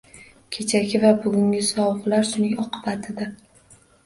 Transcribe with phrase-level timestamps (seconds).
[0.55, 3.31] Kechagi va bugungi sovuqlar shuning oqibatidir.